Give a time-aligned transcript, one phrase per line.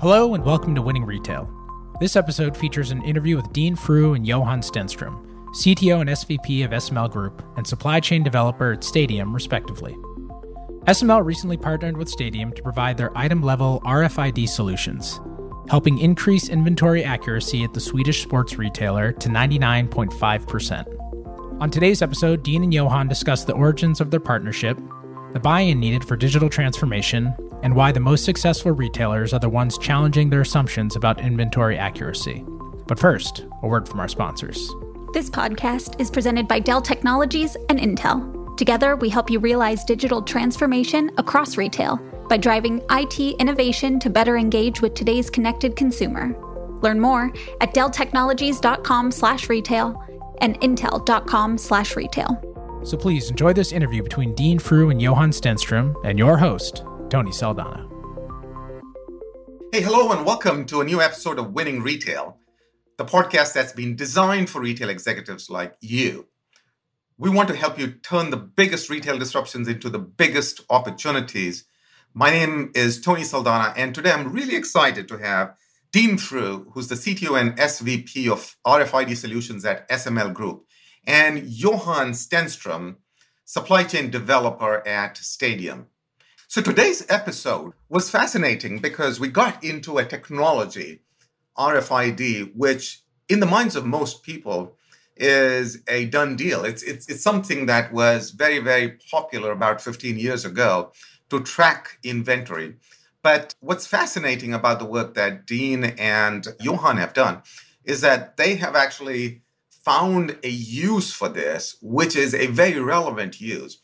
[0.00, 1.50] Hello and welcome to Winning Retail.
[1.98, 5.26] This episode features an interview with Dean Frew and Johan Stenstrom,
[5.56, 9.96] CTO and SVP of SML Group and supply chain developer at Stadium, respectively.
[10.84, 15.18] SML recently partnered with Stadium to provide their item level RFID solutions,
[15.68, 21.60] helping increase inventory accuracy at the Swedish sports retailer to 99.5%.
[21.60, 24.78] On today's episode, Dean and Johan discuss the origins of their partnership,
[25.32, 29.48] the buy in needed for digital transformation, and why the most successful retailers are the
[29.48, 32.44] ones challenging their assumptions about inventory accuracy.
[32.86, 34.70] But first, a word from our sponsors.
[35.12, 38.56] This podcast is presented by Dell Technologies and Intel.
[38.56, 44.36] Together, we help you realize digital transformation across retail by driving IT innovation to better
[44.36, 46.36] engage with today's connected consumer.
[46.82, 50.04] Learn more at delltechnologies.com/retail
[50.40, 52.42] and intel.com/retail.
[52.84, 57.30] So please enjoy this interview between Dean Frew and Johan Stenstrom and your host, Tony
[57.30, 57.88] Saldanha.
[59.72, 62.36] Hey, hello, and welcome to a new episode of Winning Retail,
[62.98, 66.26] the podcast that's been designed for retail executives like you.
[67.16, 71.64] We want to help you turn the biggest retail disruptions into the biggest opportunities.
[72.12, 75.54] My name is Tony Saldanha, and today I'm really excited to have
[75.92, 80.66] Dean Frew, who's the CTO and SVP of RFID Solutions at SML Group,
[81.06, 82.96] and Johan Stenstrom,
[83.46, 85.86] supply chain developer at Stadium.
[86.50, 91.00] So today's episode was fascinating because we got into a technology,
[91.58, 94.74] RFID, which in the minds of most people
[95.14, 96.64] is a done deal.
[96.64, 100.92] It's, it's, it's something that was very, very popular about 15 years ago
[101.28, 102.76] to track inventory.
[103.22, 107.42] But what's fascinating about the work that Dean and Johan have done
[107.84, 113.38] is that they have actually found a use for this, which is a very relevant
[113.38, 113.80] use.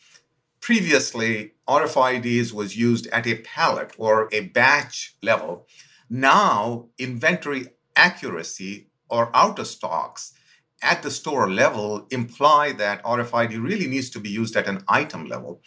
[0.64, 5.66] Previously, RFIDs was used at a pallet or a batch level.
[6.08, 7.66] Now, inventory
[7.96, 10.32] accuracy or out of stocks
[10.80, 15.26] at the store level imply that RFID really needs to be used at an item
[15.26, 15.60] level.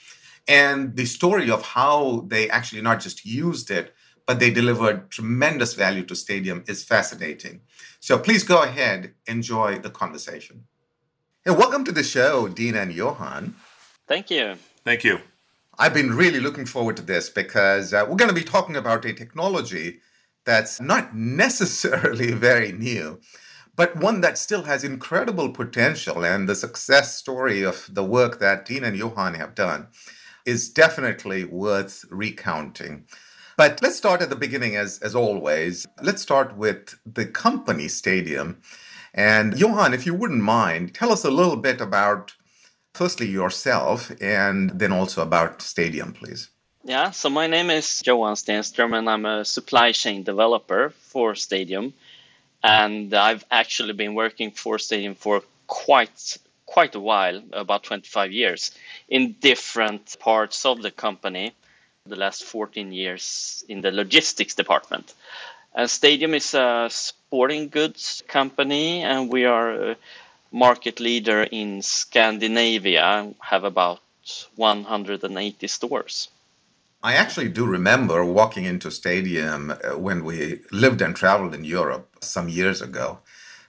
[0.48, 3.94] And the story of how they actually not just used it,
[4.26, 7.62] but they delivered tremendous value to Stadium is fascinating.
[8.00, 10.64] So please go ahead, enjoy the conversation.
[11.46, 13.54] And welcome to the show, Dean and Johan.
[14.08, 14.56] Thank you.
[14.88, 15.20] Thank you.
[15.78, 19.04] I've been really looking forward to this because uh, we're going to be talking about
[19.04, 20.00] a technology
[20.46, 23.20] that's not necessarily very new,
[23.76, 26.24] but one that still has incredible potential.
[26.24, 29.88] And the success story of the work that Dean and Johan have done
[30.46, 33.08] is definitely worth recounting.
[33.58, 35.86] But let's start at the beginning, as, as always.
[36.02, 38.62] Let's start with the company Stadium.
[39.14, 42.37] And Johan, if you wouldn't mind, tell us a little bit about
[42.98, 46.50] firstly yourself and then also about Stadium, please.
[46.84, 51.94] Yeah, so my name is Johan Stenström and I'm a supply chain developer for Stadium.
[52.64, 58.72] And I've actually been working for Stadium for quite quite a while, about 25 years,
[59.08, 61.54] in different parts of the company.
[62.06, 65.14] The last 14 years in the logistics department.
[65.76, 69.96] And Stadium is a sporting goods company, and we are
[70.52, 74.00] market leader in Scandinavia, have about
[74.56, 76.30] 180 stores.
[77.04, 82.18] I actually do remember walking into Stadium uh, when we lived and traveled in Europe
[82.22, 83.20] some years ago.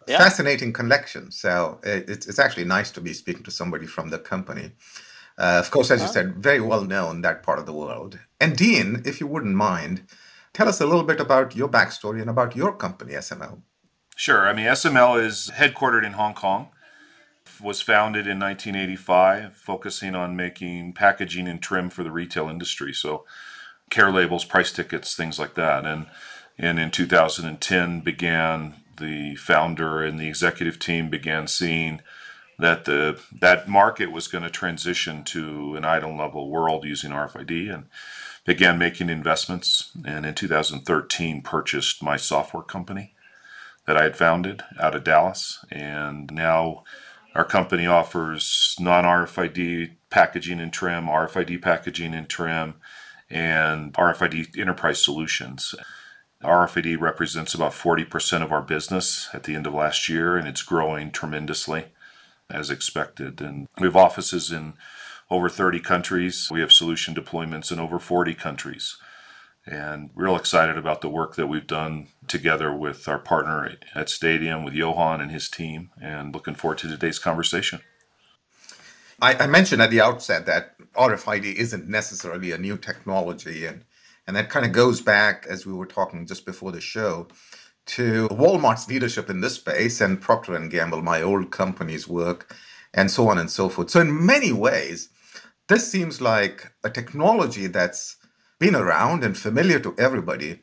[0.06, 0.18] Yeah.
[0.18, 1.30] Fascinating collection.
[1.30, 4.72] So uh, it's, it's actually nice to be speaking to somebody from the company.
[5.36, 8.18] Uh, of course, as you said, very well known that part of the world.
[8.40, 10.02] And Dean, if you wouldn't mind,
[10.52, 13.60] tell us a little bit about your backstory and about your company, SML.
[14.18, 14.48] Sure.
[14.48, 16.70] I mean, SML is headquartered in Hong Kong.
[17.62, 22.92] Was founded in 1985, focusing on making packaging and trim for the retail industry.
[22.92, 23.24] So,
[23.90, 25.86] care labels, price tickets, things like that.
[25.86, 26.06] And
[26.58, 32.00] and in 2010 began the founder and the executive team began seeing
[32.58, 37.72] that the that market was going to transition to an item level world using RFID
[37.72, 37.86] and
[38.44, 43.14] began making investments and in 2013 purchased my software company
[43.88, 45.64] that I had founded out of Dallas.
[45.72, 46.84] And now
[47.34, 52.74] our company offers non RFID packaging and trim, RFID packaging and trim,
[53.30, 55.74] and RFID enterprise solutions.
[56.44, 60.62] RFID represents about 40% of our business at the end of last year, and it's
[60.62, 61.86] growing tremendously
[62.50, 63.40] as expected.
[63.40, 64.74] And we have offices in
[65.30, 66.48] over 30 countries.
[66.50, 68.98] We have solution deployments in over 40 countries
[69.68, 74.64] and real excited about the work that we've done together with our partner at Stadium,
[74.64, 77.80] with Johan and his team, and looking forward to today's conversation.
[79.22, 83.84] I, I mentioned at the outset that RFID isn't necessarily a new technology, and
[84.28, 87.28] And that kind of goes back, as we were talking just before the show,
[87.86, 92.54] to Walmart's leadership in this space and Procter and Gamble, my old company's work,
[92.94, 93.90] and so on and so forth.
[93.90, 95.10] So in many ways,
[95.68, 98.17] this seems like a technology that's
[98.58, 100.60] been around and familiar to everybody,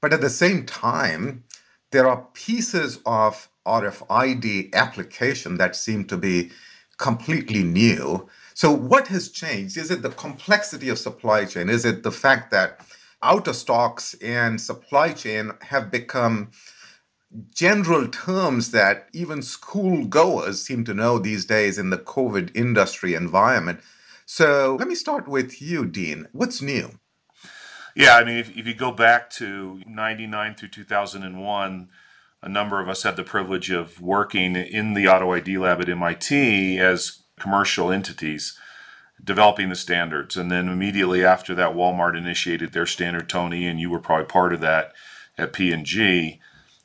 [0.00, 1.44] but at the same time,
[1.90, 6.50] there are pieces of RFID application that seem to be
[6.98, 8.28] completely new.
[8.54, 9.76] So, what has changed?
[9.76, 11.68] Is it the complexity of supply chain?
[11.68, 12.80] Is it the fact that
[13.22, 16.50] out of stocks and supply chain have become
[17.54, 23.14] general terms that even school goers seem to know these days in the COVID industry
[23.14, 23.80] environment?
[24.26, 26.26] So, let me start with you, Dean.
[26.32, 26.98] What's new?
[27.98, 31.88] Yeah, I mean, if, if you go back to 99 through 2001,
[32.40, 35.88] a number of us had the privilege of working in the Auto ID lab at
[35.88, 38.56] MIT as commercial entities
[39.22, 40.36] developing the standards.
[40.36, 44.52] And then immediately after that, Walmart initiated their standard, Tony, and you were probably part
[44.52, 44.92] of that
[45.36, 46.38] at P&G.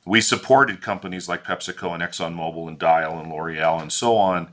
[0.04, 4.48] We supported companies like PepsiCo and ExxonMobil and Dial and L'Oreal and so on.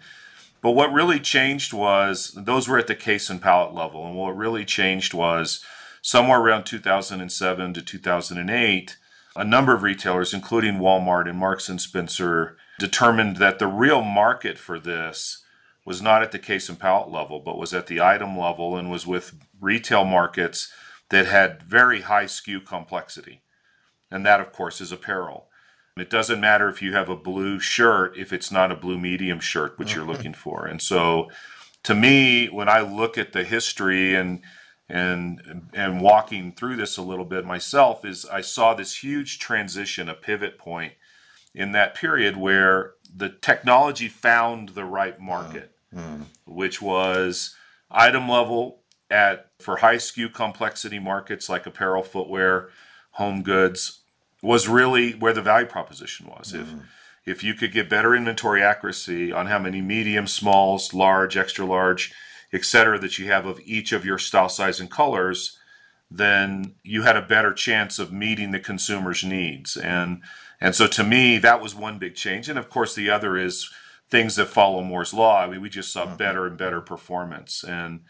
[0.62, 4.06] But what really changed was those were at the case and pallet level.
[4.06, 5.66] And what really changed was
[6.02, 8.98] somewhere around 2007 to 2008,
[9.36, 14.58] a number of retailers, including Walmart and Marks and Spencer, determined that the real market
[14.58, 15.44] for this
[15.86, 18.92] was not at the case and pallet level, but was at the item level and
[18.92, 20.72] was with retail markets
[21.10, 23.42] that had very high SKU complexity.
[24.10, 25.48] And that, of course, is apparel.
[25.98, 29.40] It doesn't matter if you have a blue shirt if it's not a blue medium
[29.40, 30.66] shirt, which you're looking for.
[30.66, 31.30] And so,
[31.84, 34.42] to me, when I look at the history and
[34.92, 40.10] and and walking through this a little bit myself is I saw this huge transition,
[40.10, 40.94] a pivot point
[41.56, 46.26] in that period where the technology found the right market, mm.
[46.46, 47.56] which was
[47.90, 52.70] item level at for high SKU complexity markets like apparel, footwear,
[53.12, 54.02] home goods
[54.42, 56.52] was really where the value proposition was.
[56.52, 56.62] Mm.
[56.62, 56.74] If
[57.24, 62.14] if you could get better inventory accuracy on how many medium, smalls, large, extra large
[62.54, 65.58] etc., that you have of each of your style, size, and colors,
[66.10, 69.78] then you had a better chance of meeting the consumer's needs.
[69.78, 70.22] And
[70.60, 72.48] and so to me, that was one big change.
[72.48, 73.72] And of course, the other is
[74.10, 75.42] things that follow Moore's law.
[75.42, 76.18] I mean, we just saw mm-hmm.
[76.18, 77.64] better and better performance.
[77.64, 78.02] And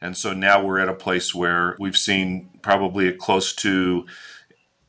[0.00, 4.04] and so now we're at a place where we've seen probably a close to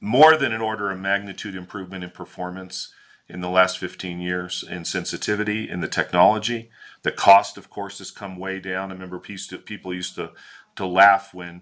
[0.01, 2.93] more than an order of magnitude improvement in performance
[3.29, 6.69] in the last 15 years in sensitivity in the technology
[7.05, 8.89] the cost, of course, has come way down.
[8.89, 10.31] I remember people used to
[10.75, 11.61] to laugh when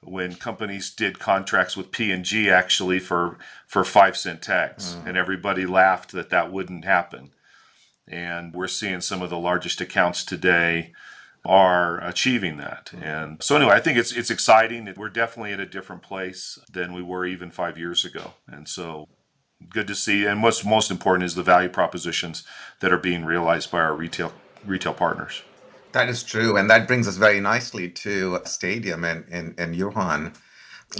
[0.00, 3.38] when companies did contracts with P&G actually for
[3.68, 5.06] for five cent tags, mm.
[5.06, 7.30] and everybody laughed that that wouldn't happen.
[8.08, 10.92] And we're seeing some of the largest accounts today
[11.44, 12.90] are achieving that.
[12.92, 13.02] Mm.
[13.02, 14.92] And so anyway, I think it's it's exciting.
[14.96, 18.34] We're definitely at a different place than we were even five years ago.
[18.48, 19.08] And so
[19.70, 20.26] good to see.
[20.26, 22.42] And what's most important is the value propositions
[22.80, 24.32] that are being realized by our retail
[24.66, 25.42] retail partners.
[25.92, 26.56] That is true.
[26.56, 30.32] And that brings us very nicely to Stadium and, and, and Johan.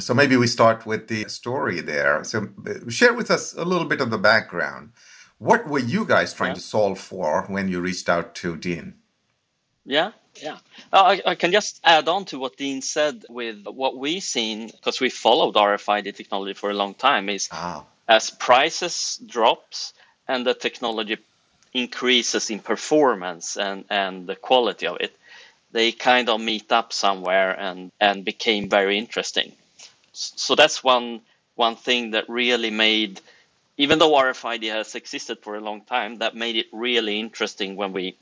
[0.00, 2.22] So maybe we start with the story there.
[2.24, 4.92] So uh, share with us a little bit of the background.
[5.38, 6.54] What were you guys trying yeah.
[6.54, 8.94] to solve for when you reached out to Dean?
[9.84, 10.58] Yeah, yeah.
[10.92, 15.00] I, I, can just add on to what Dean said with what we've seen, because
[15.00, 17.84] we followed RFID technology for a long time, is ah.
[18.08, 19.92] as prices drops
[20.26, 21.18] and the technology
[21.74, 25.16] increases in performance and, and the quality of it,
[25.72, 29.52] they kind of meet up somewhere and, and became very interesting.
[30.12, 31.20] So that's one
[31.56, 33.20] one thing that really made,
[33.76, 37.92] even though RFID has existed for a long time, that made it really interesting when
[37.92, 38.16] we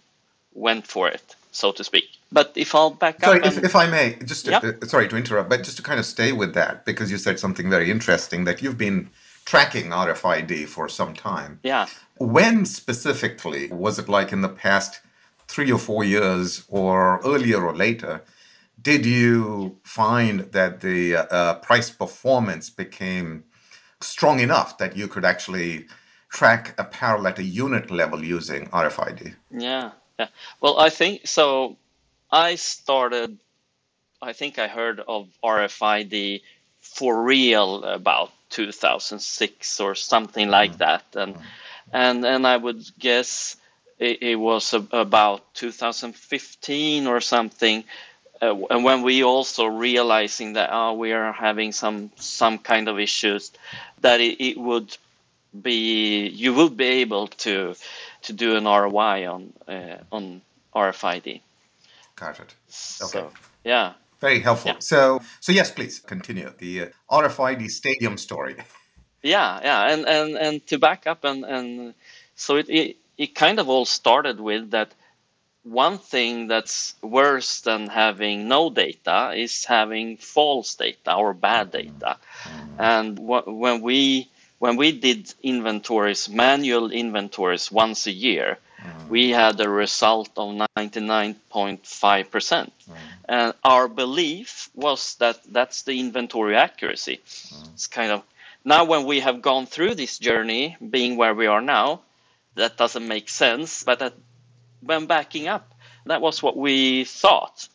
[0.55, 2.05] went for it, so to speak.
[2.31, 5.17] But if I'll back sorry, up, if, if I may, just to, uh, sorry to
[5.17, 8.45] interrupt, but just to kind of stay with that because you said something very interesting
[8.45, 9.09] that you've been
[9.45, 11.61] tracking RFID for some time.
[11.63, 11.87] Yeah.
[12.19, 15.01] When specifically was it like in the past
[15.49, 18.23] three or four years or earlier or later?
[18.81, 23.45] Did you find that the uh, price performance became
[24.01, 25.87] strong enough that you could actually
[26.31, 29.35] track apparel at a unit level using RFID?
[29.51, 30.29] Yeah, yeah.
[30.61, 31.77] Well, I think so.
[32.31, 33.39] I started,
[34.23, 36.41] I think I heard of RFID
[36.83, 40.79] for real about 2006 or something like mm.
[40.79, 41.05] that.
[41.15, 41.37] And
[41.93, 43.57] and and I would guess
[43.99, 47.85] it, it was a, about 2015 or something.
[48.41, 52.99] Uh, and when we also realizing that oh, we are having some some kind of
[52.99, 53.53] issues,
[54.01, 54.97] that it, it would
[55.61, 57.75] be you would be able to
[58.23, 60.43] to do an ROI on uh, on
[60.75, 61.41] RFID.
[62.17, 62.41] Got it.
[62.41, 62.55] Okay.
[62.69, 63.31] So,
[63.65, 63.93] yeah.
[64.23, 64.71] Very helpful.
[64.71, 64.79] Yeah.
[64.79, 68.55] So, so yes, please continue the uh, RFID stadium story.
[69.23, 71.95] Yeah, yeah, and and and to back up and and
[72.37, 74.95] so it, it it kind of all started with that
[75.65, 82.17] one thing that's worse than having no data is having false data or bad data.
[82.79, 84.29] And wh- when we
[84.61, 89.09] when we did inventories, manual inventories once a year, Mm.
[89.09, 91.79] we had a result of 99.5%.
[91.81, 92.71] Mm.
[93.29, 97.21] And our belief was that that's the inventory accuracy.
[97.25, 97.73] Mm.
[97.75, 98.23] It's kind of
[98.65, 102.01] now when we have gone through this journey, being where we are now,
[102.55, 103.83] that doesn't make sense.
[103.83, 104.15] But that,
[104.81, 105.73] when backing up,
[106.07, 107.69] that was what we thought.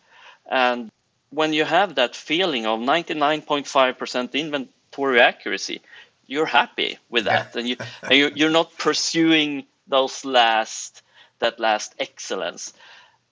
[0.50, 0.92] And
[1.30, 5.82] when you have that feeling of 99.5% inventory accuracy,
[6.28, 11.02] you're happy with that, and you and you're, you're not pursuing those last
[11.40, 12.74] that last excellence.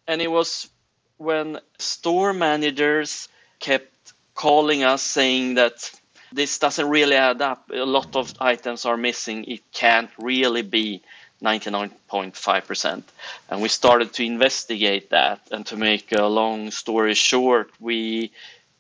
[0.08, 0.70] And it was
[1.18, 3.28] when store managers
[3.60, 5.90] kept calling us saying that
[6.32, 7.72] this doesn't really add up.
[7.74, 9.46] A lot of items are missing.
[9.46, 11.02] It can't really be
[11.42, 13.04] 99.5%.
[13.50, 15.42] And we started to investigate that.
[15.52, 18.32] And to make a long story short, we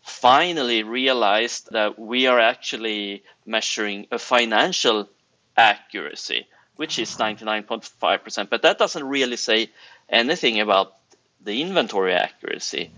[0.02, 5.10] finally realized that we are actually measuring a financial
[5.58, 8.50] accuracy, which is 99.5%.
[8.50, 9.70] But that doesn't really say
[10.10, 10.96] anything about
[11.42, 12.92] the inventory accuracy.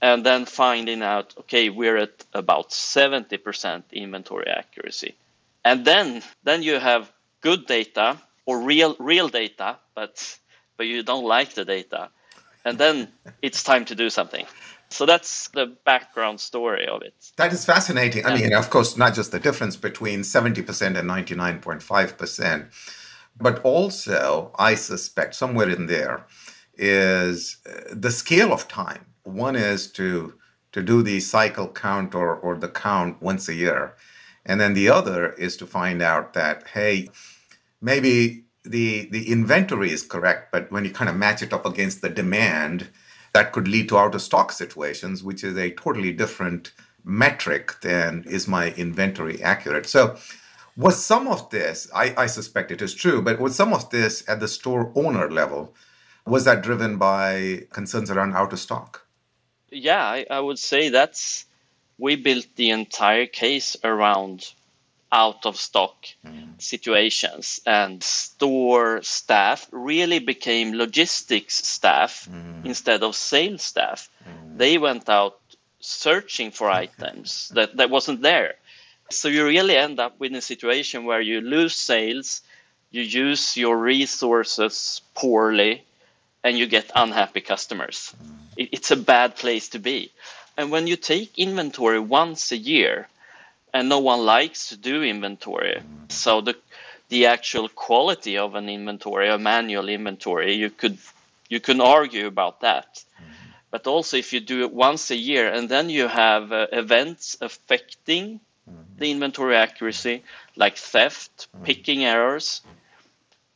[0.00, 5.16] And then finding out, okay, we're at about 70% inventory accuracy.
[5.64, 8.18] And then, then you have good data
[8.48, 10.38] or real real data, but
[10.78, 12.08] but you don't like the data,
[12.64, 13.08] and then
[13.42, 14.46] it's time to do something.
[14.90, 17.12] So that's the background story of it.
[17.36, 18.24] That is fascinating.
[18.24, 22.66] I mean, of course, not just the difference between 70% and 99.5%,
[23.40, 26.26] but also, I suspect, somewhere in there
[26.76, 29.06] is uh, the scale of time.
[29.24, 30.34] One is to
[30.72, 33.94] to do the cycle count or, or the count once a year.
[34.44, 37.08] And then the other is to find out that, hey,
[37.80, 42.02] maybe the the inventory is correct, but when you kind of match it up against
[42.02, 42.88] the demand,
[43.32, 46.72] that could lead to out of stock situations, which is a totally different
[47.04, 49.86] metric than is my inventory accurate.
[49.86, 50.16] So
[50.78, 54.26] was some of this, I, I suspect it is true, but was some of this
[54.28, 55.74] at the store owner level,
[56.24, 59.04] was that driven by concerns around out of stock?
[59.70, 61.46] Yeah, I, I would say that's
[61.98, 64.52] we built the entire case around
[65.10, 66.60] out of stock mm.
[66.62, 72.64] situations and store staff really became logistics staff mm.
[72.64, 74.58] instead of sales staff mm.
[74.58, 75.40] they went out
[75.80, 78.56] searching for items that, that wasn't there
[79.10, 82.42] so you really end up with a situation where you lose sales
[82.90, 85.82] you use your resources poorly
[86.44, 88.14] and you get unhappy customers
[88.56, 90.10] it's a bad place to be
[90.56, 93.08] and when you take inventory once a year
[93.72, 95.80] and no one likes to do inventory.
[96.08, 96.56] So the
[97.08, 100.98] the actual quality of an inventory, a manual inventory, you could
[101.48, 103.04] you can argue about that.
[103.70, 107.36] But also, if you do it once a year and then you have uh, events
[107.40, 108.40] affecting
[108.98, 110.22] the inventory accuracy,
[110.56, 112.60] like theft, picking errors,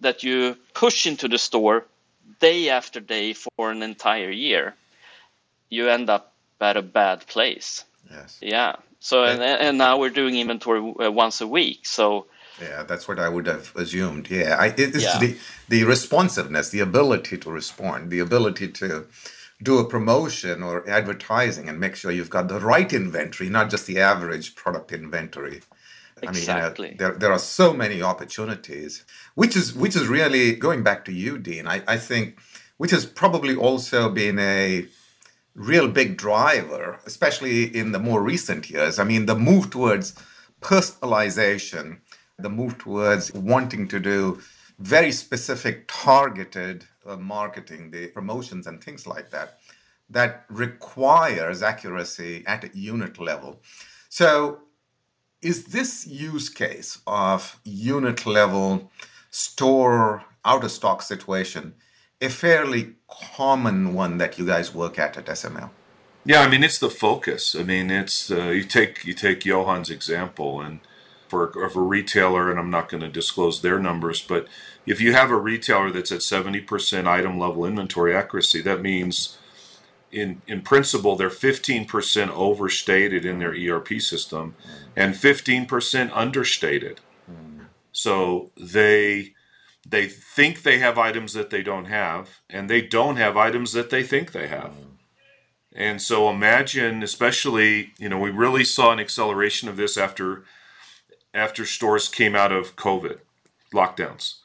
[0.00, 1.84] that you push into the store
[2.40, 4.74] day after day for an entire year,
[5.68, 7.84] you end up at a bad place.
[8.10, 8.38] Yes.
[8.40, 8.76] Yeah.
[9.00, 11.86] So and, and now we're doing inventory uh, once a week.
[11.86, 12.26] So
[12.60, 14.30] yeah, that's what I would have assumed.
[14.30, 15.18] Yeah, I, it's yeah.
[15.18, 15.36] the
[15.68, 19.06] the responsiveness, the ability to respond, the ability to
[19.62, 23.86] do a promotion or advertising and make sure you've got the right inventory, not just
[23.86, 25.62] the average product inventory.
[26.22, 26.88] Exactly.
[26.88, 29.04] I mean, you know, there there are so many opportunities,
[29.34, 31.66] which is which is really going back to you, Dean.
[31.66, 32.38] I, I think
[32.76, 34.86] which has probably also been a
[35.54, 38.98] real big driver, especially in the more recent years.
[38.98, 40.14] I mean, the move towards
[40.60, 41.98] personalization,
[42.38, 44.40] the move towards wanting to do
[44.78, 49.58] very specific targeted uh, marketing, the promotions and things like that,
[50.10, 53.60] that requires accuracy at a unit level.
[54.08, 54.60] So,
[55.40, 58.90] is this use case of unit level
[59.30, 61.74] store out of stock situation
[62.22, 62.94] a fairly
[63.34, 65.70] common one that you guys work at at SML.
[66.24, 67.56] Yeah, I mean it's the focus.
[67.56, 70.78] I mean it's uh, you take you take Johan's example, and
[71.26, 74.46] for, for a retailer, and I'm not going to disclose their numbers, but
[74.86, 79.38] if you have a retailer that's at 70% item level inventory accuracy, that means
[80.10, 84.54] in in principle they're 15% overstated in their ERP system
[84.94, 87.00] and 15% understated.
[87.92, 89.34] So they
[89.86, 93.90] they think they have items that they don't have, and they don't have items that
[93.90, 94.74] they think they have.
[95.74, 100.44] And so imagine, especially, you know, we really saw an acceleration of this after
[101.34, 103.18] after stores came out of COVID
[103.72, 104.40] lockdowns,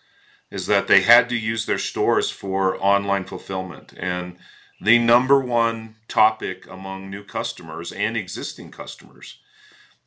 [0.50, 3.94] is that they had to use their stores for online fulfillment.
[3.98, 4.38] And
[4.80, 9.40] the number one topic among new customers and existing customers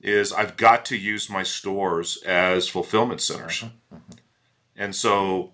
[0.00, 3.62] is I've got to use my stores as fulfillment centers.
[3.62, 3.96] Mm-hmm.
[3.96, 4.12] Mm-hmm.
[4.76, 5.52] And so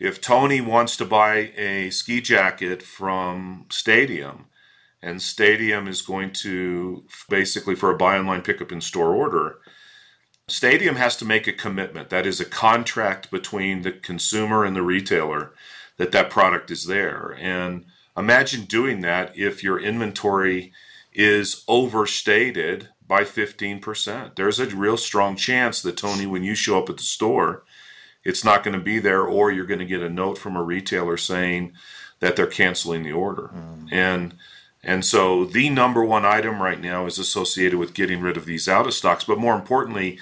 [0.00, 4.46] if Tony wants to buy a ski jacket from Stadium,
[5.02, 9.58] and Stadium is going to basically for a buy online pickup in store order,
[10.48, 12.08] Stadium has to make a commitment.
[12.08, 15.52] That is a contract between the consumer and the retailer
[15.98, 17.36] that that product is there.
[17.38, 17.84] And
[18.16, 20.72] imagine doing that if your inventory
[21.12, 24.36] is overstated by 15%.
[24.36, 27.64] There's a real strong chance that Tony when you show up at the store,
[28.24, 30.62] it's not going to be there or you're going to get a note from a
[30.62, 31.72] retailer saying
[32.20, 33.50] that they're canceling the order.
[33.54, 33.92] Mm.
[33.92, 34.34] And
[34.84, 38.68] and so the number one item right now is associated with getting rid of these
[38.68, 39.24] out of stocks.
[39.24, 40.20] But more importantly,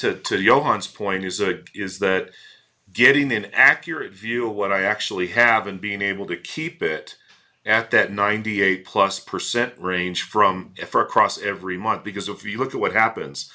[0.00, 2.30] to, to Johan's point, is a, is that
[2.92, 7.16] getting an accurate view of what I actually have and being able to keep it
[7.64, 12.04] at that 98 plus percent range from for across every month.
[12.04, 13.50] Because if you look at what happens,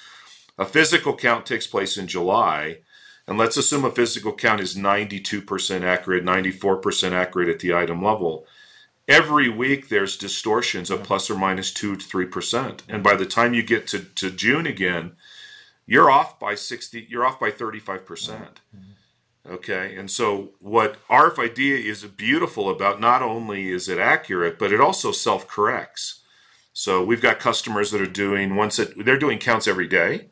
[0.57, 2.79] a physical count takes place in July,
[3.27, 8.45] and let's assume a physical count is 92% accurate, 94% accurate at the item level.
[9.07, 12.83] Every week there's distortions of plus or minus two to three percent.
[12.87, 15.13] And by the time you get to, to june again
[15.85, 18.61] you're off by 60 you're off by 35 percent
[19.49, 24.81] okay and so what rfid is beautiful about not only is it accurate but it
[24.81, 26.21] also self-corrects
[26.73, 30.29] so we've got customers that are doing once it they're doing counts every day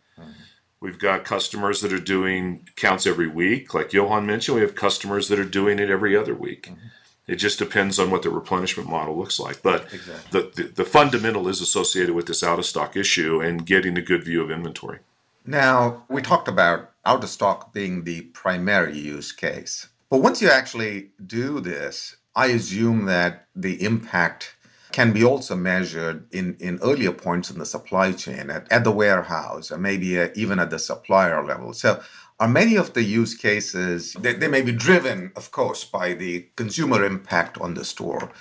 [0.83, 3.73] We've got customers that are doing counts every week.
[3.73, 6.67] Like Johan mentioned, we have customers that are doing it every other week.
[6.67, 6.87] Mm-hmm.
[7.25, 9.63] It just depends on what the replenishment model looks like.
[9.63, 10.41] But exactly.
[10.41, 14.01] the, the, the fundamental is associated with this out of stock issue and getting a
[14.01, 14.99] good view of inventory.
[15.45, 19.87] Now, we talked about out of stock being the primary use case.
[20.09, 24.55] But once you actually do this, I assume that the impact
[24.91, 28.91] can be also measured in, in earlier points in the supply chain at, at the
[28.91, 31.73] warehouse or maybe uh, even at the supplier level.
[31.73, 32.01] So
[32.39, 36.45] are many of the use cases they, they may be driven of course by the
[36.55, 38.31] consumer impact on the store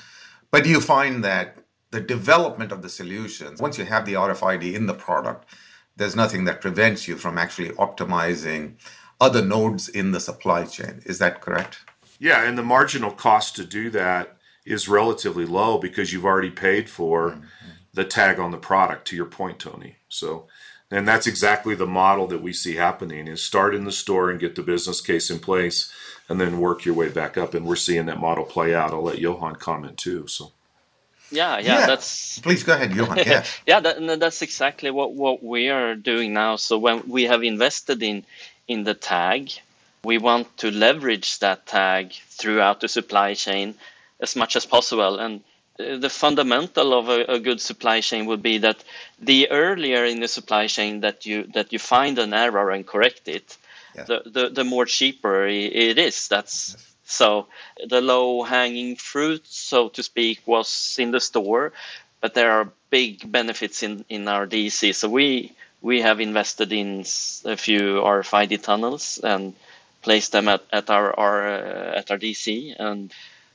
[0.50, 1.58] but do you find that
[1.90, 5.46] the development of the solutions once you have the rfid in the product
[5.96, 8.74] there's nothing that prevents you from actually optimizing
[9.20, 11.02] other nodes in the supply chain.
[11.04, 11.80] Is that correct?
[12.18, 16.88] Yeah and the marginal cost to do that is relatively low because you've already paid
[16.88, 17.42] for mm-hmm.
[17.94, 19.96] the tag on the product to your point tony.
[20.08, 20.46] So
[20.90, 24.38] and that's exactly the model that we see happening is start in the store and
[24.38, 25.92] get the business case in place
[26.28, 28.92] and then work your way back up and we're seeing that model play out.
[28.92, 30.52] I'll let johan comment too so
[31.32, 32.38] yeah, yeah, yeah, that's.
[32.40, 33.18] Please go ahead, Johan.
[33.18, 36.56] Yeah, yeah, that, that's exactly what what we are doing now.
[36.56, 38.24] So when we have invested in
[38.68, 39.50] in the tag,
[40.04, 43.74] we want to leverage that tag throughout the supply chain
[44.20, 45.18] as much as possible.
[45.18, 45.42] And
[45.78, 48.84] uh, the fundamental of a, a, good supply chain would be that
[49.20, 53.28] the earlier in the supply chain that you that you find an error and correct
[53.28, 53.56] it,
[53.94, 54.04] yeah.
[54.04, 56.28] the, the the more cheaper it is.
[56.28, 56.91] That's yes.
[57.04, 57.46] So
[57.88, 61.72] the low hanging fruit, so to speak, was in the store,
[62.20, 64.94] but there are big benefits in in our DC.
[64.94, 67.00] So we we have invested in
[67.44, 69.54] a few RFID tunnels and
[70.02, 73.12] placed them at, at our, our uh, at our DC and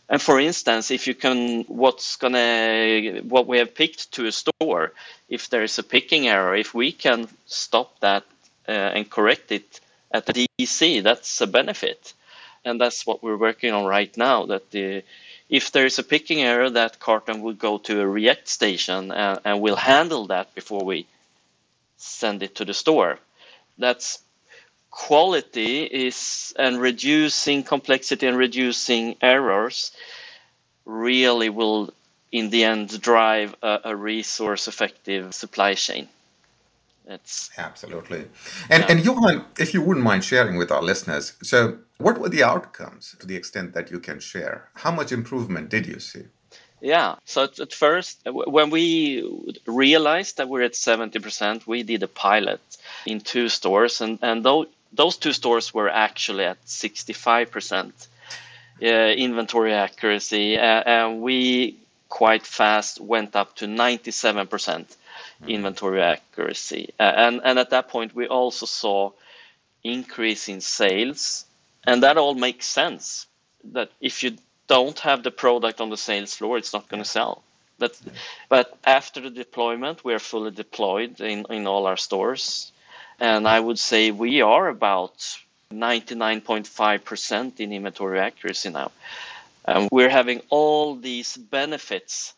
[0.10, 4.93] and for instance, if you can, what's gonna, what we have picked to a store,
[5.27, 8.23] if there is a picking error, if we can stop that
[8.69, 9.81] uh, and correct it
[10.12, 12.13] at the DC, that's a benefit,
[12.67, 14.45] and that's what we're working on right now.
[14.45, 15.03] That the,
[15.49, 19.39] if there is a picking error, that carton will go to a react station and,
[19.45, 21.06] and we'll handle that before we
[21.97, 23.19] send it to the store.
[23.77, 24.19] That's
[24.91, 29.91] quality is and reducing complexity and reducing errors
[30.86, 31.93] really will
[32.32, 36.08] in the end drive a, a resource effective supply chain
[37.08, 38.26] it's absolutely
[38.70, 38.91] and yeah.
[38.91, 43.15] and johan if you wouldn't mind sharing with our listeners so what were the outcomes
[43.20, 46.24] to the extent that you can share how much improvement did you see
[46.82, 47.15] yeah.
[47.26, 49.28] So at, first, when we
[49.65, 52.62] realized that we're at 70%, we did a pilot
[53.06, 58.08] in two stores, and, and those, those two stores were actually at 65%
[58.80, 61.78] uh, inventory accuracy, uh, and we
[62.10, 64.84] quite fast went up to 97% mm-hmm.
[65.43, 65.50] Mm.
[65.50, 66.93] inventory accuracy.
[67.00, 69.12] And, and at that point, we also saw
[69.84, 71.45] increase in sales,
[71.86, 73.28] and that all makes sense.
[73.63, 77.10] That if you don't have the product on the sales floor, it's not going to
[77.10, 77.43] sell.
[77.80, 78.00] But
[78.50, 82.71] but after the deployment, we are fully deployed in, in all our stores,
[83.19, 85.38] and I would say we are about
[85.71, 88.91] 99.5% in inventory accuracy now.
[89.65, 92.34] And we're having all these benefits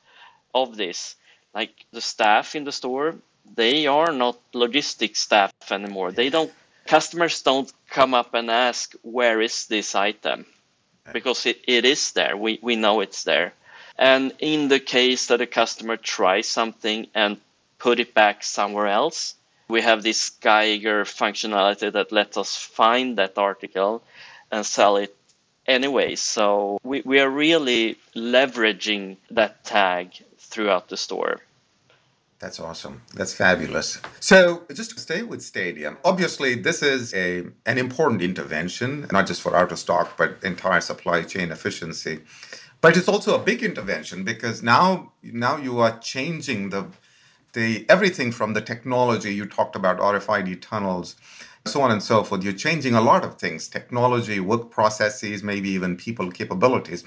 [0.53, 1.15] of this,
[1.53, 3.15] like the staff in the store.
[3.55, 6.11] They are not logistics staff anymore.
[6.11, 6.51] They don't
[6.85, 10.45] customers don't come up and ask where is this item
[11.13, 12.37] because it, it is there.
[12.37, 13.53] We we know it's there.
[13.97, 17.37] And in the case that a customer tries something and
[17.79, 19.35] put it back somewhere else,
[19.67, 24.01] we have this Geiger functionality that lets us find that article
[24.51, 25.15] and sell it
[25.67, 26.15] anyway.
[26.15, 30.13] So we, we are really leveraging that tag
[30.49, 31.41] throughout the store.
[32.39, 33.01] That's awesome.
[33.13, 33.99] That's fabulous.
[34.21, 39.41] So, just to stay with Stadium, obviously this is a an important intervention, not just
[39.41, 42.19] for out of stock, but entire supply chain efficiency.
[42.81, 46.87] But it's also a big intervention because now now you are changing the
[47.53, 51.15] the everything from the technology you talked about RFID tunnels
[51.65, 55.69] so on and so forth you're changing a lot of things technology work processes maybe
[55.69, 57.03] even people capabilities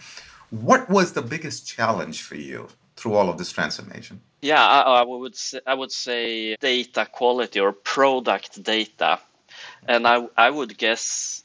[0.50, 2.68] what was the biggest challenge for you
[3.02, 7.58] through all of this transformation yeah i, I would say, i would say data quality
[7.60, 9.18] or product data
[9.88, 11.42] and i i would guess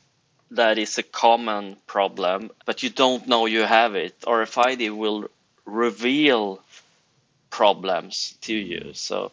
[0.52, 5.30] that is a common problem but you don't know you have it rfid will
[5.66, 6.62] reveal
[7.50, 8.92] problems to you.
[8.94, 9.32] So,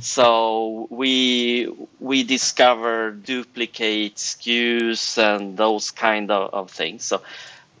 [0.00, 1.68] so we
[2.00, 7.04] we discover duplicate SKUs and those kind of, of things.
[7.04, 7.22] So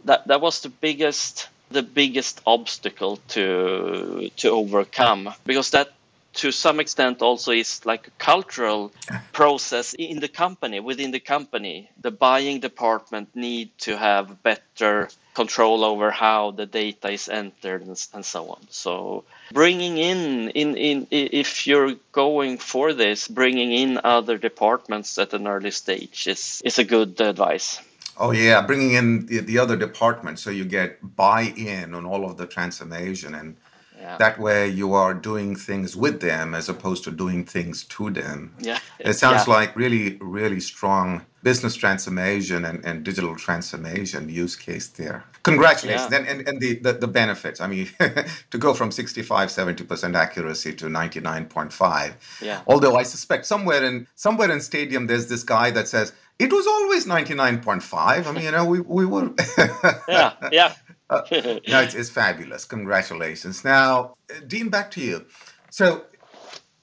[0.04, 5.32] that that was the biggest the biggest obstacle to to overcome.
[5.44, 5.92] Because that
[6.32, 8.92] to some extent also is like a cultural
[9.32, 11.90] process in the company within the company.
[12.00, 17.96] The buying department need to have better control over how the data is entered and,
[18.14, 18.60] and so on.
[18.70, 25.32] So bringing in, in in if you're going for this bringing in other departments at
[25.32, 27.80] an early stage is is a good advice
[28.20, 32.36] Oh yeah, bringing in the, the other departments so you get buy-in on all of
[32.36, 33.56] the transformation and
[34.00, 34.16] yeah.
[34.16, 38.54] That way, you are doing things with them as opposed to doing things to them.
[38.58, 39.54] Yeah, it sounds yeah.
[39.54, 45.24] like really, really strong business transformation and, and digital transformation use case there.
[45.42, 46.18] Congratulations, yeah.
[46.18, 47.60] and, and, and the, the, the benefits.
[47.60, 47.88] I mean,
[48.50, 52.12] to go from 65, 70% accuracy to 99.5.
[52.42, 52.62] Yeah.
[52.66, 56.66] Although I suspect somewhere in somewhere in Stadium, there's this guy that says it was
[56.66, 58.26] always 99.5.
[58.26, 59.30] I mean, you know, we, we were.
[60.08, 60.74] yeah, yeah
[61.10, 61.22] uh,
[61.68, 62.64] no, it's, it's fabulous.
[62.64, 63.64] Congratulations.
[63.64, 64.14] Now,
[64.46, 65.26] Dean, back to you.
[65.70, 66.04] So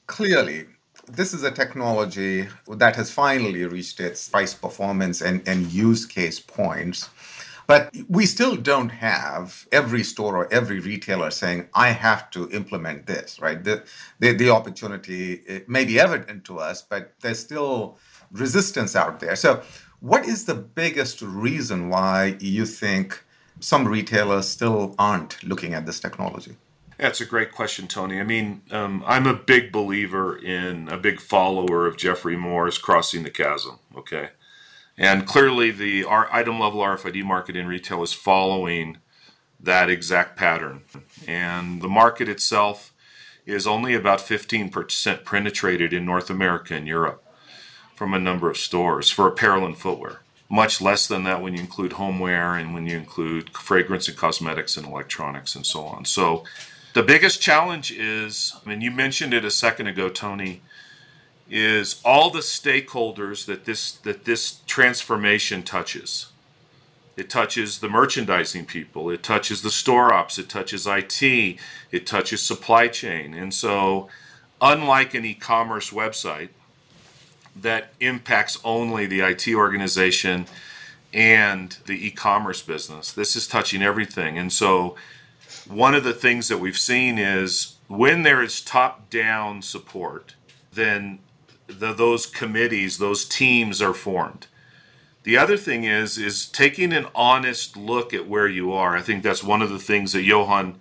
[0.05, 0.65] clearly,
[1.07, 6.39] this is a technology that has finally reached its price performance and, and use case
[6.39, 7.09] points.
[7.65, 13.07] But we still don't have every store or every retailer saying, I have to implement
[13.07, 13.61] this, right?
[13.61, 13.83] The,
[14.19, 17.97] the, the opportunity may be evident to us, but there's still
[18.31, 19.35] resistance out there.
[19.35, 19.61] So,
[19.99, 23.23] what is the biggest reason why you think
[23.59, 26.55] some retailers still aren't looking at this technology?
[26.97, 28.19] That's a great question, Tony.
[28.19, 33.23] I mean, um, I'm a big believer in, a big follower of Geoffrey Moore's Crossing
[33.23, 34.29] the Chasm, okay?
[34.97, 38.97] And clearly, the item level RFID market in retail is following
[39.59, 40.81] that exact pattern.
[41.27, 42.93] And the market itself
[43.45, 47.23] is only about 15% penetrated in North America and Europe
[47.97, 51.59] from a number of stores for apparel and footwear much less than that when you
[51.59, 56.05] include homeware and when you include fragrance and cosmetics and electronics and so on.
[56.05, 56.43] So
[56.93, 60.61] the biggest challenge is, I mean, you mentioned it a second ago, Tony,
[61.49, 66.27] is all the stakeholders that this that this transformation touches.
[67.15, 72.43] It touches the merchandising people, it touches the store ops, it touches IT, it touches
[72.43, 73.33] supply chain.
[73.33, 74.07] And so
[74.61, 76.49] unlike an e-commerce website,
[77.61, 80.45] that impacts only the IT organization
[81.13, 83.11] and the e-commerce business.
[83.11, 84.37] This is touching everything.
[84.37, 84.95] And so
[85.67, 90.35] one of the things that we've seen is when there is top-down support,
[90.71, 91.19] then
[91.67, 94.47] the, those committees, those teams are formed.
[95.23, 98.95] The other thing is is taking an honest look at where you are.
[98.95, 100.75] I think that's one of the things that Johan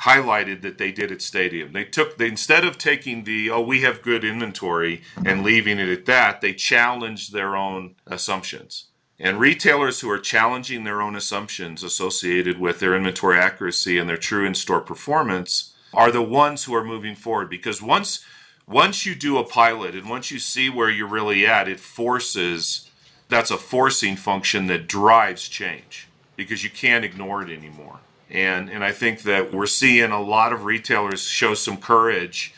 [0.00, 1.72] highlighted that they did at Stadium.
[1.72, 6.06] They took instead of taking the oh we have good inventory and leaving it at
[6.06, 8.86] that, they challenged their own assumptions.
[9.18, 14.16] And retailers who are challenging their own assumptions associated with their inventory accuracy and their
[14.16, 18.24] true in-store performance are the ones who are moving forward because once
[18.66, 22.90] once you do a pilot and once you see where you're really at, it forces
[23.28, 28.00] that's a forcing function that drives change because you can't ignore it anymore.
[28.34, 32.52] And, and I think that we're seeing a lot of retailers show some courage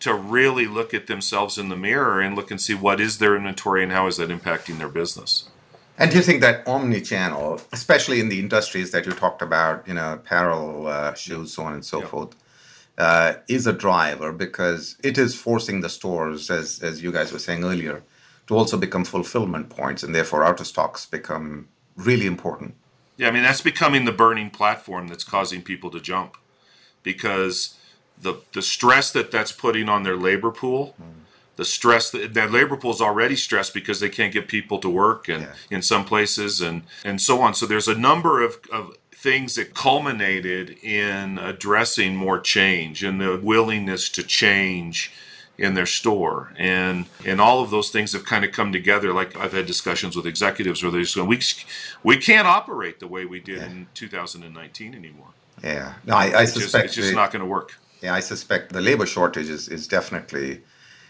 [0.00, 3.36] to really look at themselves in the mirror and look and see what is their
[3.36, 5.48] inventory and how is that impacting their business.
[5.96, 9.94] And do you think that omni-channel, especially in the industries that you talked about, you
[9.94, 12.06] know, apparel, uh, shoes, so on and so yeah.
[12.06, 12.34] forth,
[12.98, 17.38] uh, is a driver because it is forcing the stores, as as you guys were
[17.38, 18.02] saying earlier,
[18.48, 22.74] to also become fulfillment points, and therefore out of stocks become really important.
[23.16, 26.36] Yeah, I mean that's becoming the burning platform that's causing people to jump
[27.02, 27.76] because
[28.20, 30.94] the the stress that that's putting on their labor pool.
[31.00, 31.24] Mm
[31.56, 34.88] the stress that their labor pool is already stressed because they can't get people to
[34.88, 35.54] work and yeah.
[35.70, 39.74] in some places and and so on so there's a number of, of things that
[39.74, 45.12] culminated in addressing more change and the willingness to change
[45.56, 49.36] in their store and and all of those things have kind of come together like
[49.36, 51.40] i've had discussions with executives where they're saying we,
[52.02, 53.66] we can't operate the way we did yeah.
[53.66, 55.28] in 2019 anymore
[55.62, 58.14] yeah no i, I it's suspect just, it's just the, not going to work yeah
[58.14, 60.62] i suspect the labor shortage is, is definitely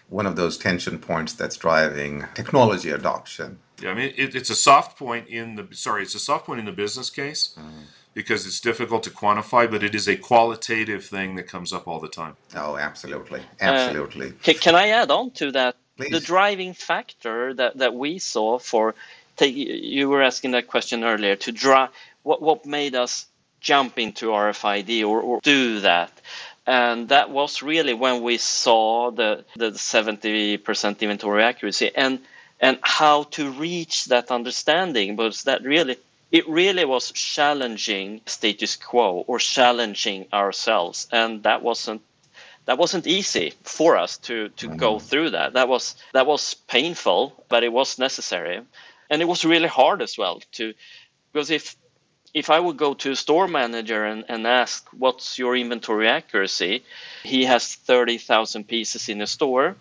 [0.08, 3.58] one of those tension points that's driving technology adoption.
[3.82, 6.60] Yeah, I mean it, it's a soft point in the sorry, it's a soft point
[6.60, 7.84] in the business case mm.
[8.14, 12.00] Because it's difficult to quantify, but it is a qualitative thing that comes up all
[12.00, 12.36] the time.
[12.54, 14.28] Oh, absolutely, uh, absolutely.
[14.28, 15.76] Uh, can, can I add on to that?
[15.96, 16.10] Please.
[16.10, 18.94] The driving factor that that we saw for
[19.36, 21.90] take, you were asking that question earlier to drive
[22.22, 23.26] what what made us
[23.60, 26.12] jump into RFID or, or do that
[26.66, 32.18] and that was really when we saw the the 70% inventory accuracy and
[32.60, 35.96] and how to reach that understanding was that really
[36.34, 42.02] it really was challenging status quo or challenging ourselves and that wasn't
[42.64, 47.32] that wasn't easy for us to to go through that that was that was painful
[47.48, 48.60] but it was necessary
[49.10, 50.74] and it was really hard as well to
[51.32, 51.76] because if
[52.34, 56.82] if I would go to a store manager and, and ask, what's your inventory accuracy?
[57.22, 59.76] He has 30,000 pieces in a store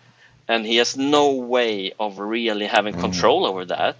[0.46, 3.00] and he has no way of really having mm.
[3.00, 3.96] control over that.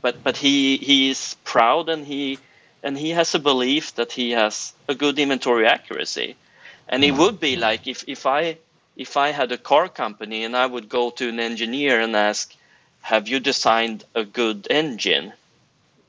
[0.00, 2.38] But, but he, he is proud and he,
[2.82, 6.36] and he has a belief that he has a good inventory accuracy.
[6.88, 7.18] And it mm.
[7.18, 8.58] would be like if, if I
[8.98, 12.52] if I had a car company and I would go to an engineer and ask,
[13.02, 15.32] "Have you designed a good engine?"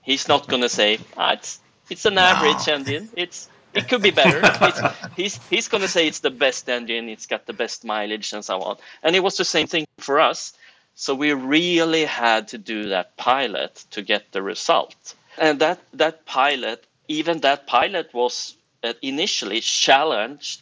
[0.01, 2.21] He's not going to say, ah, "It's it's an no.
[2.21, 3.09] average engine.
[3.15, 4.41] It's it could be better.
[4.43, 4.81] It's,
[5.15, 7.09] he's he's going to say it's the best engine.
[7.09, 8.77] It's got the best mileage and so on.
[9.03, 10.53] And it was the same thing for us.
[10.99, 15.15] So we really had to do that pilot to get the result.
[15.37, 20.61] And that that pilot, even that pilot was uh, initially challenged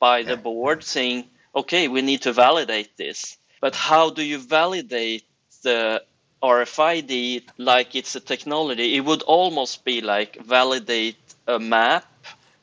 [0.00, 5.24] by the board, saying, "Okay, we need to validate this." But how do you validate
[5.62, 6.02] the
[6.42, 8.96] RFID like it's a technology.
[8.96, 12.06] It would almost be like validate a map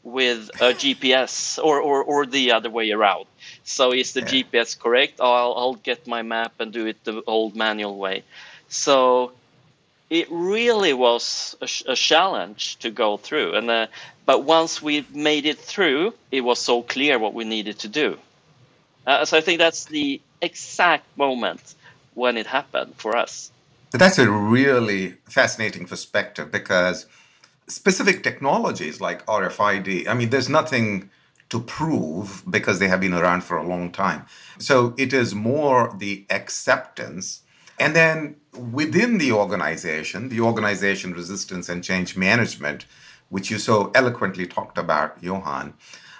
[0.03, 3.25] with a GPS or, or, or the other way around.
[3.63, 4.43] So is the yeah.
[4.43, 5.21] GPS correct?
[5.21, 8.23] I'll, I'll get my map and do it the old manual way.
[8.67, 9.32] So
[10.10, 13.56] it really was a, a challenge to go through.
[13.56, 13.88] And uh,
[14.26, 18.17] but once we made it through, it was so clear what we needed to do.
[19.06, 21.76] Uh, so I think that's the exact moment
[22.13, 23.52] when it happened for us.
[23.91, 27.06] That's a really fascinating perspective because
[27.67, 31.10] specific technologies like RFID, I mean, there's nothing
[31.54, 34.26] to prove because they have been around for a long time.
[34.58, 37.44] So it is more the acceptance.
[37.80, 38.38] And then
[38.72, 42.88] within the organization, the organization resistance and change management,
[43.30, 45.76] which you so eloquently talked about, Johan.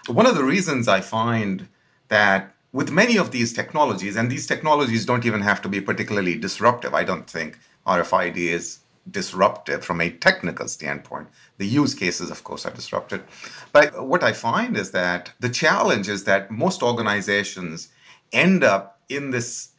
[0.06, 1.68] One of the reasons I find
[2.10, 6.36] that with many of these technologies, and these technologies don't even have to be particularly
[6.38, 11.28] disruptive, I don't think RFID is disruptive from a technical standpoint.
[11.58, 13.24] The use cases, of course, are disrupted.
[13.72, 17.90] But what I find is that the challenge is that most organizations
[18.32, 19.70] end up in this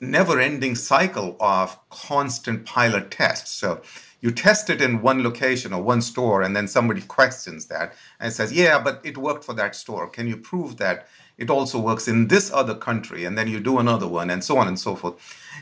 [0.00, 3.50] never ending cycle of constant pilot tests.
[3.50, 3.82] So
[4.20, 8.32] you test it in one location or one store, and then somebody questions that and
[8.32, 10.08] says, Yeah, but it worked for that store.
[10.08, 11.06] Can you prove that
[11.40, 13.24] it also works in this other country?
[13.24, 15.14] And then you do another one, and so on and so forth.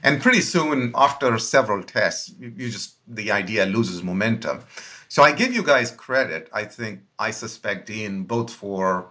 [0.02, 4.60] And pretty soon, after several tests, you just the idea loses momentum.
[5.08, 6.50] So I give you guys credit.
[6.52, 9.10] I think I suspect Dean both for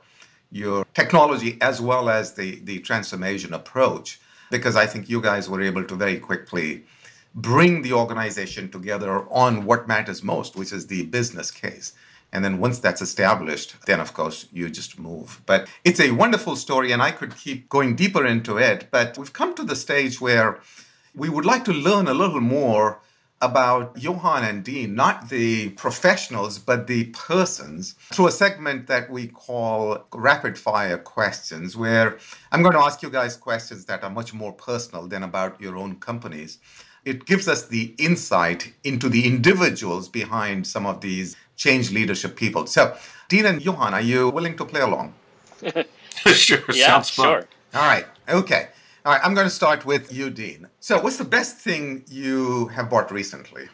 [0.51, 4.19] your technology as well as the the transformation approach,
[4.51, 6.85] because I think you guys were able to very quickly
[7.33, 11.93] bring the organization together on what matters most, which is the business case.
[12.33, 15.41] And then once that's established, then of course you just move.
[15.45, 18.87] But it's a wonderful story, and I could keep going deeper into it.
[18.91, 20.59] But we've come to the stage where
[21.15, 22.99] we would like to learn a little more
[23.41, 29.27] about Johan and Dean, not the professionals, but the persons, through a segment that we
[29.27, 32.17] call rapid fire questions, where
[32.51, 35.77] I'm going to ask you guys questions that are much more personal than about your
[35.77, 36.57] own companies.
[37.05, 42.65] It gives us the insight into the individuals behind some of these change leadership people.
[42.67, 42.95] So,
[43.27, 45.13] Dean and Johan, are you willing to play along?
[46.25, 47.25] sure, yeah, sounds fun.
[47.25, 47.47] sure.
[47.73, 48.69] All right, okay.
[49.05, 50.67] All right, I'm going to start with you, Dean.
[50.79, 53.67] So, what's the best thing you have bought recently?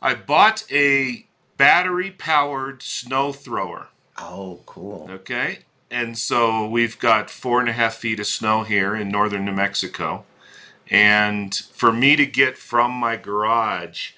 [0.00, 3.88] I bought a battery powered snow thrower.
[4.18, 5.06] Oh, cool.
[5.10, 5.60] Okay.
[5.92, 9.52] And so we've got four and a half feet of snow here in northern New
[9.52, 10.24] Mexico.
[10.90, 14.12] And for me to get from my garage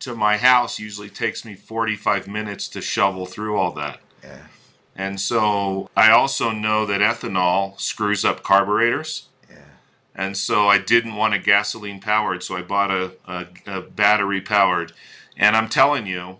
[0.00, 4.00] to my house usually takes me 45 minutes to shovel through all that.
[4.22, 4.46] Yeah.
[4.96, 9.28] And so I also know that ethanol screws up carburetors.
[9.48, 9.56] Yeah.
[10.14, 14.40] And so I didn't want a gasoline powered, so I bought a, a, a battery
[14.40, 14.92] powered.
[15.36, 16.38] And I'm telling you,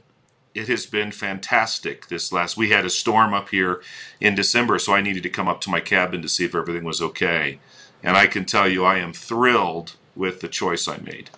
[0.52, 3.80] it has been fantastic this last we had a storm up here
[4.20, 6.82] in december so i needed to come up to my cabin to see if everything
[6.82, 7.60] was okay
[8.02, 11.30] and i can tell you i am thrilled with the choice i made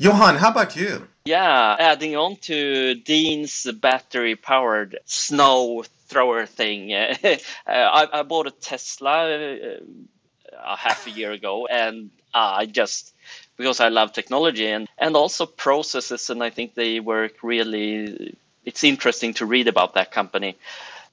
[0.00, 1.08] Johan, how about you?
[1.24, 7.16] Yeah, adding on to Dean's battery powered snow thrower thing, uh,
[7.66, 9.76] I, I, bought a Tesla uh,
[10.64, 13.14] a half a year ago and uh, I just
[13.56, 18.36] because I love technology and, and also processes, and I think they work really.
[18.64, 20.56] It's interesting to read about that company.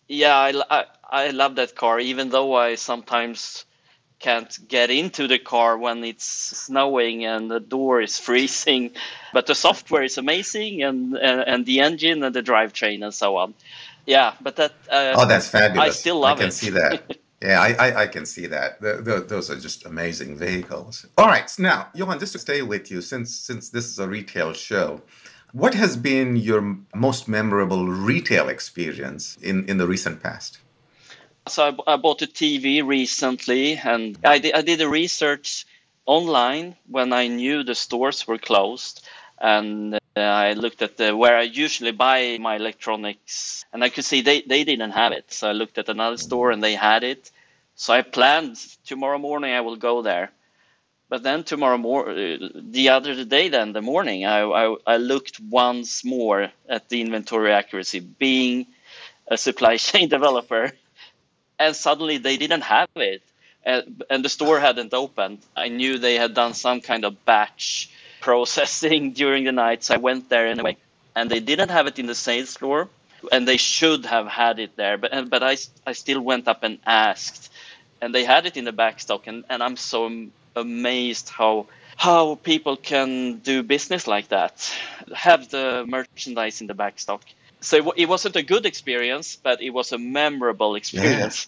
[0.07, 3.65] Yeah, I, I, I love that car, even though I sometimes
[4.19, 8.91] can't get into the car when it's snowing and the door is freezing.
[9.33, 13.37] But the software is amazing, and and, and the engine and the drivetrain and so
[13.37, 13.53] on.
[14.05, 14.71] Yeah, but that.
[14.89, 15.87] Uh, oh, that's fabulous!
[15.87, 16.41] I still love it.
[16.41, 16.53] I can it.
[16.53, 17.17] see that.
[17.39, 18.81] Yeah, I, I, I, can see that.
[18.81, 21.05] The, the, those are just amazing vehicles.
[21.19, 24.53] All right, now, Johan, just to stay with you, since since this is a retail
[24.53, 25.03] show,
[25.51, 30.59] what has been your most memorable retail experience in, in the recent past?
[31.47, 35.65] So I, I bought a TV recently, and I did, I did a research
[36.05, 39.07] online when I knew the stores were closed,
[39.39, 44.05] and uh, I looked at the, where I usually buy my electronics, and I could
[44.05, 45.31] see they, they didn't have it.
[45.31, 47.31] So I looked at another store, and they had it.
[47.75, 50.31] So I planned tomorrow morning I will go there.
[51.09, 56.03] But then tomorrow morning, the other day, then the morning, I, I, I looked once
[56.03, 58.67] more at the inventory accuracy, being
[59.27, 60.71] a supply chain developer
[61.59, 63.21] and suddenly they didn't have it
[63.65, 65.39] and, and, the store hadn't opened.
[65.55, 67.89] I knew they had done some kind of batch
[68.21, 70.77] processing during the night so i went there anyway.
[71.15, 72.89] And they didn't have it in the sales floor
[73.31, 76.77] and they should have had it there but but i, I still went up and
[76.85, 77.51] asked
[77.99, 81.65] and they had it in the back stock and, and i'm so amazed how
[81.97, 84.71] how people can do business like that.
[85.15, 87.23] Have the merchandise in the back stock
[87.59, 91.47] so it wasn't a good experience, but it was a memorable experience.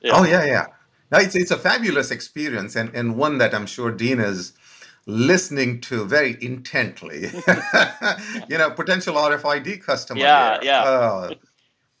[0.00, 0.10] Yeah.
[0.12, 0.18] Yeah.
[0.18, 0.66] Oh yeah, yeah.
[1.12, 4.52] No, it's it's a fabulous experience and, and one that I'm sure Dean is
[5.06, 7.22] listening to very intently.
[8.48, 10.20] you know, potential RFID customer.
[10.20, 10.64] Yeah, there.
[10.64, 10.82] yeah.
[10.86, 11.30] Oh.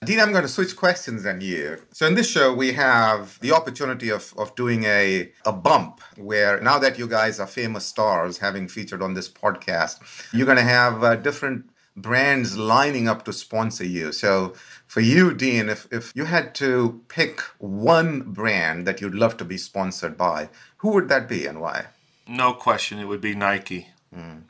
[0.02, 1.76] Dean, I'm going to switch questions on you.
[1.92, 6.58] So in this show, we have the opportunity of, of doing a, a bump where
[6.62, 9.98] now that you guys are famous stars having featured on this podcast,
[10.32, 14.12] you're going to have uh, different brands lining up to sponsor you.
[14.12, 14.54] So
[14.86, 19.44] for you, Dean, if, if you had to pick one brand that you'd love to
[19.44, 20.48] be sponsored by,
[20.78, 21.86] who would that be and why?
[22.26, 23.88] No question, it would be Nike.
[24.14, 24.42] Mm.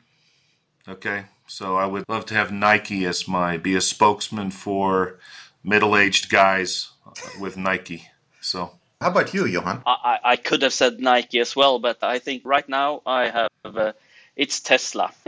[0.87, 5.19] Okay, so I would love to have Nike as my be a spokesman for
[5.63, 6.91] middle-aged guys
[7.39, 8.07] with Nike.
[8.39, 9.81] So how about you, Johan?
[9.85, 13.49] I, I could have said Nike as well, but I think right now I have
[13.63, 13.93] uh,
[14.35, 15.11] it's Tesla.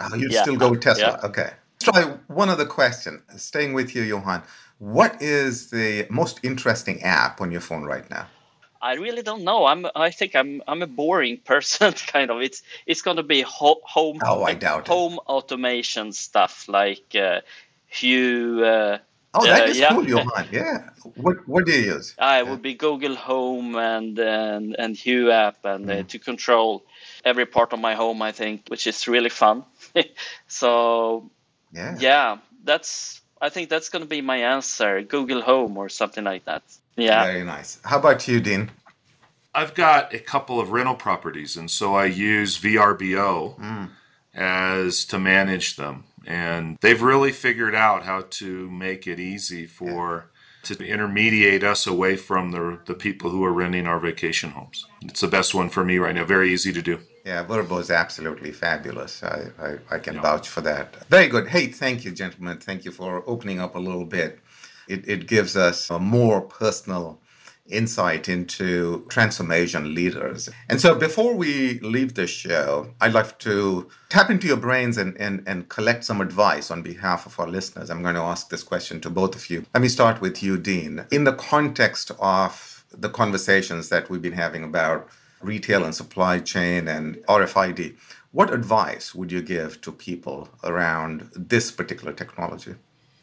[0.00, 0.42] Oh, you'd Yeah.
[0.42, 1.18] still go with Tesla.
[1.22, 1.26] Yeah.
[1.28, 1.50] Okay.
[1.80, 3.22] Let's try one other question.
[3.36, 4.42] Staying with you, Johan.
[4.78, 8.26] What is the most interesting app on your phone right now?
[8.82, 9.66] I really don't know.
[9.66, 9.86] I'm.
[9.96, 10.62] I think I'm.
[10.68, 12.40] I'm a boring person, kind of.
[12.42, 12.62] It's.
[12.86, 14.18] It's going to be ho- home.
[14.22, 14.88] Oh, I doubt it.
[14.88, 17.40] home automation stuff like uh,
[17.88, 18.64] Hue.
[18.64, 18.98] Uh,
[19.38, 19.92] Oh, that Uh, is yeah.
[19.92, 20.48] cool, Johan.
[20.50, 20.88] Yeah.
[21.16, 22.14] What What do you use?
[22.18, 26.08] I would be Google Home and and and Hue app and uh, Mm.
[26.08, 26.84] to control
[27.26, 28.22] every part of my home.
[28.22, 29.64] I think, which is really fun.
[30.48, 31.30] so
[31.72, 31.96] Yeah.
[31.98, 33.20] yeah, that's.
[33.40, 35.02] I think that's going to be my answer.
[35.02, 36.62] Google Home or something like that.
[36.96, 37.24] Yeah.
[37.24, 37.78] Very nice.
[37.84, 38.70] How about you, Dean?
[39.54, 43.88] I've got a couple of rental properties, and so I use VRBO Mm.
[44.34, 46.04] as to manage them.
[46.26, 50.30] And they've really figured out how to make it easy for
[50.64, 54.86] to intermediate us away from the the people who are renting our vacation homes.
[55.02, 56.24] It's the best one for me right now.
[56.24, 56.98] Very easy to do.
[57.26, 59.20] Yeah, VRBO is absolutely fabulous.
[59.20, 60.22] I, I, I can yeah.
[60.22, 60.94] vouch for that.
[61.08, 61.48] Very good.
[61.48, 62.58] Hey, thank you, gentlemen.
[62.58, 64.38] Thank you for opening up a little bit.
[64.86, 67.18] It, it gives us a more personal
[67.68, 70.48] insight into transformation leaders.
[70.68, 75.20] And so before we leave this show, I'd like to tap into your brains and,
[75.20, 77.90] and, and collect some advice on behalf of our listeners.
[77.90, 79.66] I'm going to ask this question to both of you.
[79.74, 81.04] Let me start with you, Dean.
[81.10, 85.08] In the context of the conversations that we've been having about
[85.40, 87.96] retail and supply chain and RFID,
[88.32, 92.74] what advice would you give to people around this particular technology?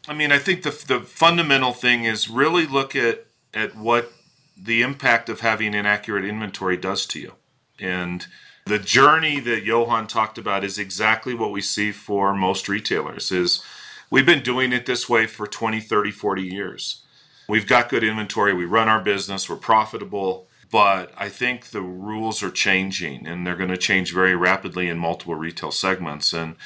[0.08, 4.12] I mean, I think the, the fundamental thing is really look at, at what
[4.56, 7.32] the impact of having inaccurate inventory does to you.
[7.80, 8.26] And
[8.66, 13.62] the journey that Johan talked about is exactly what we see for most retailers is
[14.10, 17.02] we've been doing it this way for 20, 30, 40 years.
[17.48, 22.42] We've got good inventory, we run our business, we're profitable, but I think the rules
[22.42, 26.56] are changing and they're going to change very rapidly in multiple retail segments and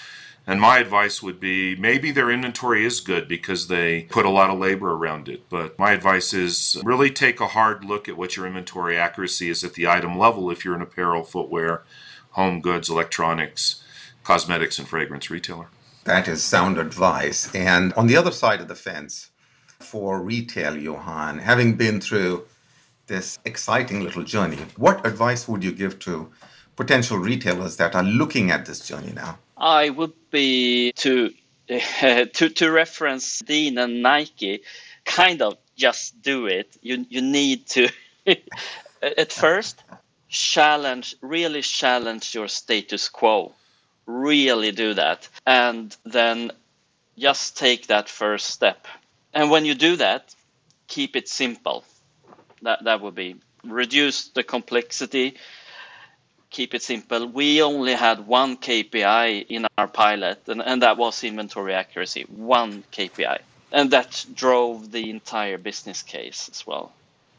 [0.46, 4.48] and my advice would be maybe their inventory is good because they put a lot
[4.48, 5.50] of labor around it.
[5.50, 9.62] But my advice is really take a hard look at what your inventory accuracy is
[9.62, 11.82] at the item level if you're an apparel, footwear,
[12.30, 13.84] home goods, electronics,
[14.24, 15.66] cosmetics, and fragrance retailer.
[16.04, 17.54] That is sound advice.
[17.54, 19.28] And on the other side of the fence,
[19.66, 22.46] for retail, Johan, having been through
[23.08, 26.30] this exciting little journey, what advice would you give to
[26.76, 29.38] potential retailers that are looking at this journey now?
[29.56, 31.32] I would be to
[31.68, 34.62] to to reference Dean and Nike,
[35.04, 36.76] kind of just do it.
[36.82, 37.88] You you need to
[39.02, 39.82] at first
[40.28, 43.52] challenge, really challenge your status quo.
[44.06, 46.52] Really do that, and then
[47.18, 48.86] just take that first step.
[49.34, 50.34] And when you do that,
[50.86, 51.84] keep it simple.
[52.62, 55.36] That that would be reduce the complexity
[56.50, 61.22] keep it simple, we only had one KPI in our pilot, and, and that was
[61.24, 63.40] inventory accuracy, one KPI.
[63.70, 66.92] And that drove the entire business case as well.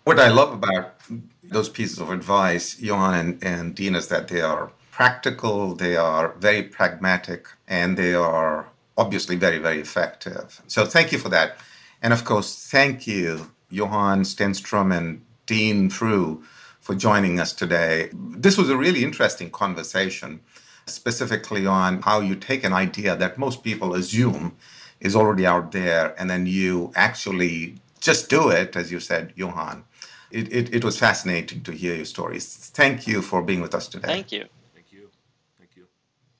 [0.03, 0.95] What I love about
[1.43, 6.33] those pieces of advice, Johan and, and Dean, is that they are practical, they are
[6.39, 8.67] very pragmatic, and they are
[8.97, 10.61] obviously very, very effective.
[10.67, 11.57] So thank you for that.
[12.01, 16.43] And of course, thank you, Johan Stenstrom and Dean Frew
[16.79, 18.09] for joining us today.
[18.13, 20.39] This was a really interesting conversation,
[20.85, 24.55] specifically on how you take an idea that most people assume
[24.99, 29.83] is already out there and then you actually just do it, as you said, Johan.
[30.31, 32.71] It, it, it was fascinating to hear your stories.
[32.73, 34.07] Thank you for being with us today.
[34.07, 34.45] Thank you.
[34.73, 35.09] Thank you.
[35.57, 35.85] Thank you.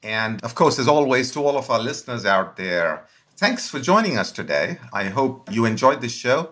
[0.03, 3.05] And of course, as always, to all of our listeners out there,
[3.37, 4.77] thanks for joining us today.
[4.93, 6.51] I hope you enjoyed this show.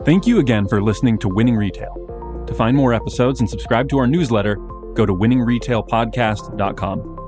[0.04, 2.44] Thank you again for listening to Winning Retail.
[2.46, 4.56] To find more episodes and subscribe to our newsletter,
[4.94, 7.19] go to winningretailpodcast.com.